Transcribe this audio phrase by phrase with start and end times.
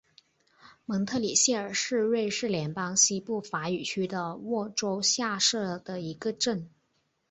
[0.87, 6.71] 蒙特里谢尔是瑞士联邦西部法语区的沃州下设的一个镇。